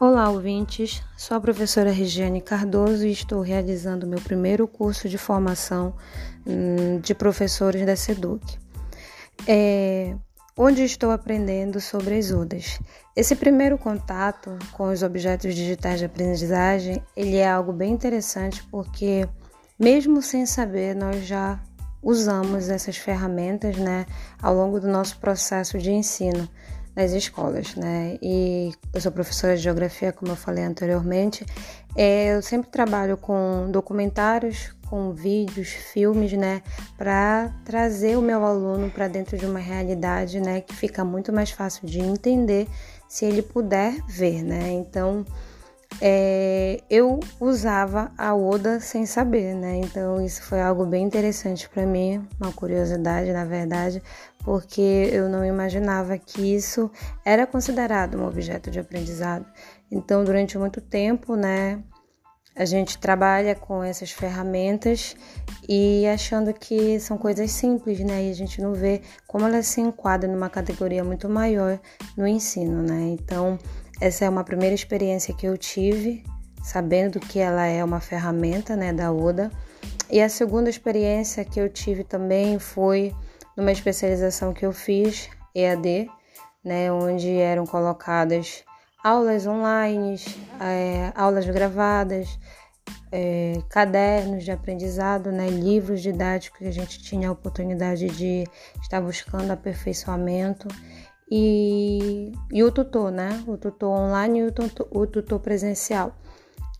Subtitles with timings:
[0.00, 1.02] Olá, ouvintes.
[1.16, 5.92] Sou a professora Regiane Cardoso e estou realizando meu primeiro curso de formação
[6.46, 8.60] hum, de professores da SEDUC,
[9.44, 10.14] é,
[10.56, 12.78] onde estou aprendendo sobre as UDAs.
[13.16, 19.28] Esse primeiro contato com os objetos digitais de aprendizagem, ele é algo bem interessante porque,
[19.76, 21.58] mesmo sem saber, nós já
[22.00, 24.06] usamos essas ferramentas né,
[24.40, 26.48] ao longo do nosso processo de ensino
[26.98, 28.18] nas escolas, né?
[28.20, 31.46] E eu sou professora de geografia, como eu falei anteriormente.
[31.96, 36.60] É, eu sempre trabalho com documentários, com vídeos, filmes, né,
[36.96, 41.50] para trazer o meu aluno para dentro de uma realidade, né, que fica muito mais
[41.50, 42.66] fácil de entender
[43.06, 44.70] se ele puder ver, né?
[44.70, 45.24] Então,
[46.00, 49.76] é, eu usava a Oda sem saber, né?
[49.76, 54.02] Então isso foi algo bem interessante para mim, uma curiosidade, na verdade,
[54.44, 56.90] porque eu não imaginava que isso
[57.24, 59.46] era considerado um objeto de aprendizado.
[59.90, 61.82] Então, durante muito tempo, né,
[62.54, 65.16] a gente trabalha com essas ferramentas
[65.68, 68.24] e achando que são coisas simples, né?
[68.24, 71.78] E a gente não vê como elas se enquadram numa categoria muito maior
[72.16, 73.16] no ensino, né?
[73.18, 73.58] Então,
[74.00, 76.24] essa é uma primeira experiência que eu tive,
[76.62, 79.50] sabendo que ela é uma ferramenta né, da ODA.
[80.10, 83.14] E a segunda experiência que eu tive também foi
[83.56, 86.08] numa especialização que eu fiz, EAD,
[86.64, 88.64] né, onde eram colocadas
[89.02, 90.16] aulas online,
[90.60, 92.38] é, aulas gravadas,
[93.10, 98.44] é, cadernos de aprendizado, né, livros didáticos que a gente tinha a oportunidade de
[98.80, 100.68] estar buscando aperfeiçoamento
[101.30, 102.17] e,
[102.58, 103.44] e o tutor, né?
[103.46, 106.12] O tutor online e o tutor, o tutor presencial.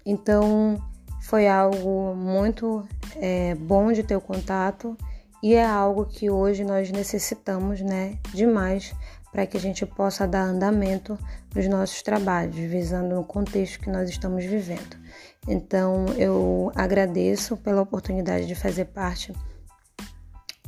[0.04, 0.76] Então
[1.22, 4.96] foi algo muito é, bom de ter o contato
[5.40, 8.92] e é algo que hoje nós necessitamos, né, demais
[9.30, 11.16] para que a gente possa dar andamento
[11.54, 14.96] nos nossos trabalhos, visando o contexto que nós estamos vivendo.
[15.46, 19.32] Então, eu agradeço pela oportunidade de fazer parte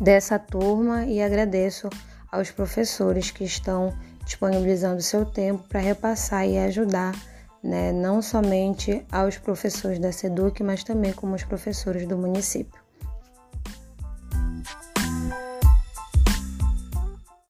[0.01, 1.89] dessa turma e agradeço
[2.31, 3.93] aos professores que estão
[4.31, 7.13] disponibilizando seu tempo para repassar e ajudar,
[7.63, 12.80] né, não somente aos professores da SEDUC, mas também como os professores do município.